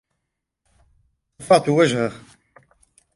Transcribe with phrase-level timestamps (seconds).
[1.41, 2.11] صفعت وجهه.